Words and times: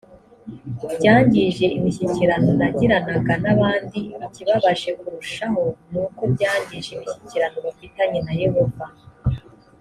byangije 0.97 1.65
imishyikirano 1.77 2.49
nagiranaga 2.59 3.33
n 3.43 3.45
abandi 3.53 3.99
ikibabaje 4.25 4.89
kurushaho 4.99 5.61
ni 5.91 5.97
uko 6.05 6.21
byangije 6.33 6.89
imishyikirano 6.95 7.57
bafitanye 7.65 8.19
na 8.25 8.33
yehova 8.43 8.85